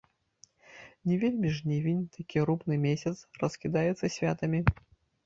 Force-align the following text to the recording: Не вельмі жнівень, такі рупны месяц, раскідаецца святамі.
Не 1.07 1.15
вельмі 1.23 1.51
жнівень, 1.57 1.99
такі 2.15 2.37
рупны 2.51 2.79
месяц, 2.87 3.13
раскідаецца 3.43 4.11
святамі. 4.17 4.65